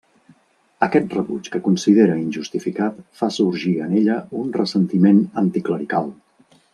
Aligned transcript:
Aquest 0.85 1.11
rebuig 1.17 1.49
que 1.55 1.59
considera 1.67 2.15
injustificat 2.21 2.97
fa 3.21 3.29
sorgir 3.37 3.75
en 3.89 3.93
ella 4.01 4.17
un 4.43 4.49
ressentiment 4.59 5.21
anticlerical. 5.47 6.11